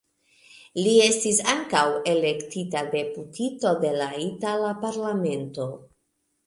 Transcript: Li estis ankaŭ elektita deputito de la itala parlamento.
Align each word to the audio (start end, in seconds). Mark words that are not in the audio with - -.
Li 0.85 0.93
estis 1.07 1.41
ankaŭ 1.53 1.83
elektita 2.13 2.83
deputito 2.97 3.75
de 3.87 3.95
la 4.01 4.11
itala 4.27 4.75
parlamento. 4.87 5.75